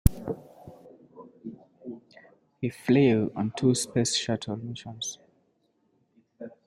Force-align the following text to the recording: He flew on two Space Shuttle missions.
He 2.59 2.71
flew 2.71 3.31
on 3.35 3.51
two 3.55 3.75
Space 3.75 4.15
Shuttle 4.15 4.57
missions. 4.57 5.19